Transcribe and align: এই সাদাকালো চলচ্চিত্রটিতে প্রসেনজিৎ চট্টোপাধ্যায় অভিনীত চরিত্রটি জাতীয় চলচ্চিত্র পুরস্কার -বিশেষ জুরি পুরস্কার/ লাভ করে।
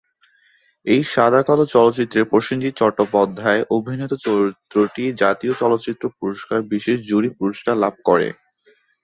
এই 0.85 1.01
সাদাকালো 1.13 1.63
চলচ্চিত্রটিতে 1.73 2.29
প্রসেনজিৎ 2.31 2.73
চট্টোপাধ্যায় 2.77 3.61
অভিনীত 3.75 4.11
চরিত্রটি 4.25 5.03
জাতীয় 5.21 5.53
চলচ্চিত্র 5.61 6.03
পুরস্কার 6.19 6.59
-বিশেষ 6.63 6.97
জুরি 7.09 7.29
পুরস্কার/ 7.39 7.75
লাভ 7.83 7.95
করে। 8.07 8.27